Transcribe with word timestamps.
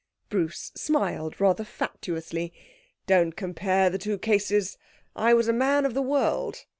Bruce 0.29 0.71
smiled 0.73 1.39
rather 1.39 1.63
fatuously. 1.63 2.51
'Don't 3.05 3.35
compare 3.37 3.87
the 3.91 3.99
two 3.99 4.17
cases. 4.17 4.79
I 5.15 5.35
was 5.35 5.47
a 5.47 5.53
man 5.53 5.85
of 5.85 5.93
the 5.93 6.01
world.... 6.01 6.65